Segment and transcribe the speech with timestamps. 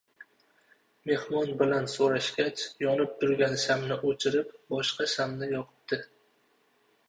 [1.09, 6.05] Mehmon bilan soʻrashgach, yonib turgan shamni oʻchirib, boshqa shamni yoqibdi.